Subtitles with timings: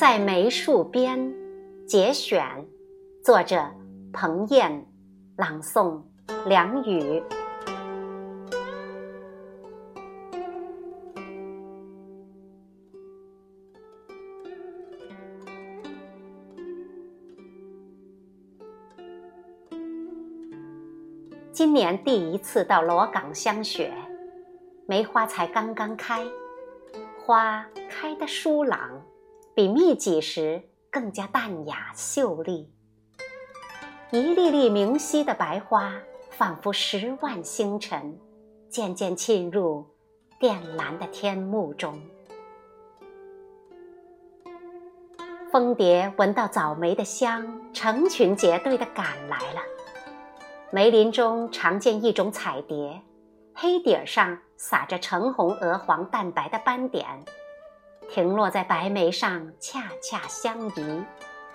[0.00, 1.30] 在梅树边，
[1.86, 2.42] 节选，
[3.22, 3.62] 作者
[4.14, 4.86] 彭燕，
[5.36, 6.00] 朗诵
[6.46, 7.22] 梁宇。
[21.52, 23.92] 今年第一次到罗岗香雪，
[24.86, 26.24] 梅花才刚刚开，
[27.18, 28.98] 花开得疏朗。
[29.60, 32.72] 比密集时更加淡雅秀丽，
[34.10, 35.92] 一粒粒明晰的白花，
[36.30, 38.18] 仿佛十万星辰，
[38.70, 39.86] 渐渐沁入
[40.38, 42.00] 靛蓝的天幕中。
[45.52, 49.60] 蜂蝶闻到早梅的香，成群结队地赶来了。
[50.70, 53.02] 梅林中常见一种彩蝶，
[53.52, 57.04] 黑底儿上撒着橙红鹅黄淡白的斑点。
[58.12, 61.04] 停落在白梅上，恰恰相宜，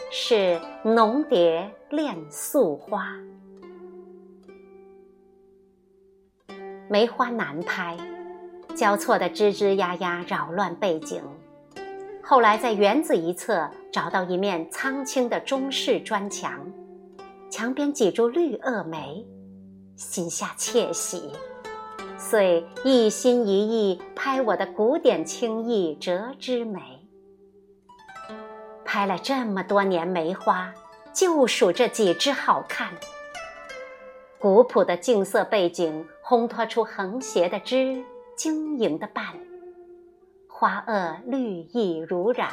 [0.09, 3.13] 是浓蝶恋素花。
[6.87, 7.97] 梅花难拍，
[8.73, 11.21] 交错的枝枝丫丫扰乱背景。
[12.23, 16.65] 后来在园子一侧找到一面苍青的中式砖墙，
[17.51, 19.25] 墙边几株绿萼梅，
[19.97, 21.33] 心下窃喜。
[22.27, 26.81] 遂一心一意拍我的古典青意折枝梅，
[28.83, 30.73] 拍了这么多年梅花，
[31.13, 32.89] 就数这几枝好看。
[34.39, 38.03] 古朴的净色背景烘托出横斜的枝、
[38.35, 39.23] 晶莹的瓣，
[40.47, 42.49] 花萼绿意如染，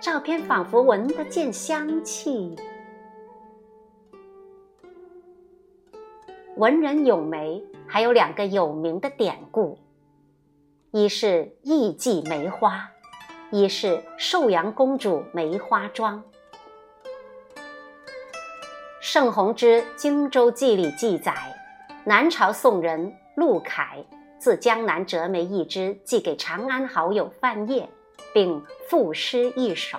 [0.00, 2.56] 照片仿佛闻得见香气。
[6.56, 9.78] 文人咏梅还有两个有名的典故，
[10.90, 12.90] 一是艺妓梅花，
[13.50, 16.22] 一是寿阳公主梅花桩。
[19.00, 21.34] 盛弘之《荆州记》里记载，
[22.04, 24.02] 南朝宋人陆凯
[24.38, 27.86] 自江南折梅一枝，寄给长安好友范晔，
[28.32, 29.98] 并赋诗一首：“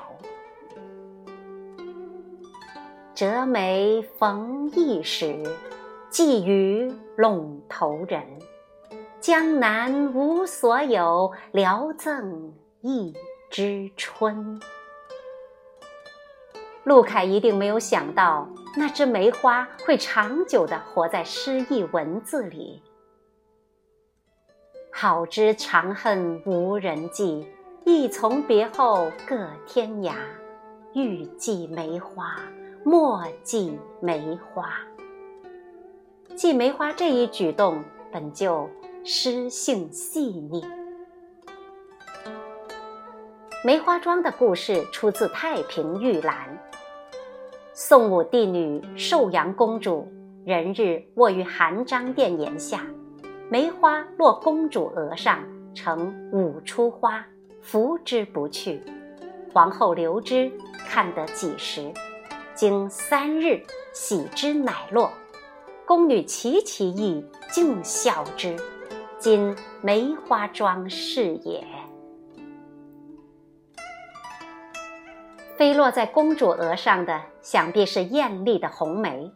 [3.13, 5.43] 折梅逢驿时。”
[6.17, 8.23] 寄予陇头人，
[9.19, 13.13] 江南无所有，聊赠一
[13.51, 14.59] 枝春。
[16.85, 22.81] 陆凯一定没有想到，那枝梅花会长久地活在诗意文字里。
[24.91, 27.47] 好知长恨无人寄，
[27.85, 30.15] 一从别后各天涯。
[30.95, 32.39] 欲寄梅花，
[32.83, 34.67] 莫寄梅花。
[36.37, 38.69] 寄梅花这一举动本就
[39.03, 40.63] 诗性细腻。
[43.65, 46.35] 梅花桩的故事出自《太平御览》。
[47.73, 50.07] 宋武帝女寿阳公主，
[50.45, 52.85] 人日卧于含章殿檐下，
[53.49, 55.43] 梅花落公主额上，
[55.73, 57.25] 成五出花，
[57.63, 58.79] 拂之不去。
[59.51, 60.51] 皇后留之，
[60.87, 61.91] 看得几时，
[62.53, 63.59] 经三日，
[63.91, 65.11] 喜之乃落。
[65.87, 68.57] 宫女齐其意，尽笑之。
[69.17, 71.65] 今梅花桩是也。
[75.55, 79.31] 飞落在公主额上的，想必是艳丽的红梅。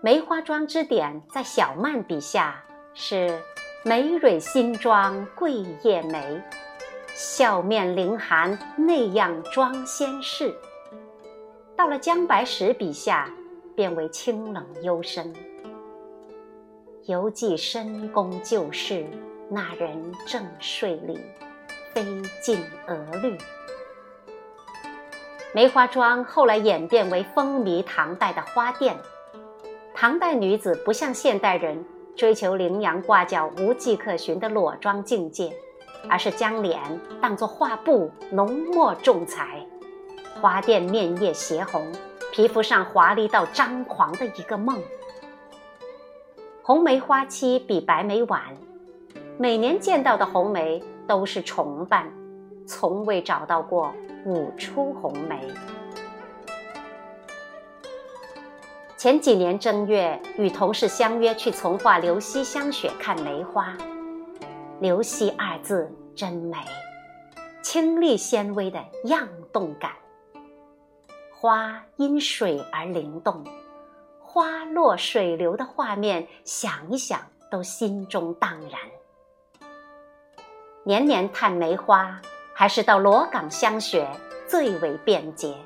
[0.00, 3.40] 梅花桩之点，在小曼笔下是
[3.84, 6.42] 梅蕊新妆桂叶眉，
[7.14, 10.52] 笑面凌寒那样装仙事。
[11.76, 13.30] 到了姜白石笔下。
[13.80, 15.32] 变为清冷幽深，
[17.06, 19.06] 犹记深宫旧事，
[19.48, 21.18] 那人正睡里，
[21.94, 22.04] 飞
[22.42, 23.38] 尽鹅绿。
[25.54, 28.94] 梅花桩后来演变为风靡唐代的花店。
[29.94, 31.82] 唐代女子不像现代人
[32.14, 35.50] 追求羚羊挂角、无迹可寻的裸妆境界，
[36.06, 36.78] 而是将脸
[37.18, 39.66] 当作画布，浓墨重彩，
[40.38, 41.90] 花钿面叶斜红。
[42.32, 44.80] 皮肤上华丽到张狂的一个梦。
[46.62, 48.42] 红梅花期比白梅晚，
[49.36, 52.08] 每年见到的红梅都是重瓣，
[52.66, 53.92] 从未找到过
[54.24, 55.48] 五出红梅。
[58.96, 63.76] 前几年正月，与同事相约去从化流溪香雪看梅花。
[64.78, 66.56] 流溪二字真美，
[67.62, 69.90] 清丽纤微的漾动感。
[71.42, 73.42] 花因水而灵动，
[74.20, 77.18] 花落水流的画面，想一想
[77.50, 78.78] 都心中荡然。
[80.84, 82.20] 年年探梅花，
[82.52, 84.06] 还是到罗岗香雪
[84.46, 85.56] 最为便捷。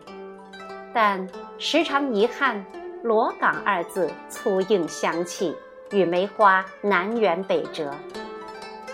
[0.95, 1.29] 但
[1.59, 2.65] 时常遗憾
[3.03, 5.57] ，“罗岗”二字粗硬香气，
[5.91, 7.93] 与梅花南辕北辙。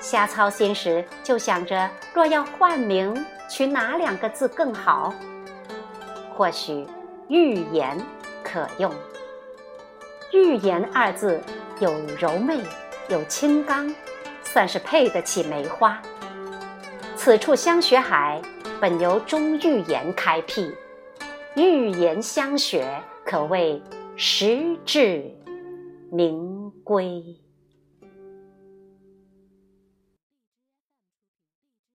[0.00, 3.14] 瞎操心时，就想着若要换名，
[3.50, 5.12] 取哪两个字更好？
[6.40, 6.86] 或许
[7.28, 8.00] “玉颜”
[8.42, 8.90] 可用。
[10.32, 11.38] “玉颜”二字
[11.80, 12.58] 有柔媚，
[13.10, 13.94] 有清刚，
[14.42, 16.00] 算是配得起梅花。
[17.14, 18.40] 此处香雪海
[18.80, 20.74] 本由钟玉颜开辟，
[21.56, 22.88] 玉颜香雪
[23.22, 23.82] 可谓
[24.16, 25.30] 实至
[26.10, 27.22] 名归。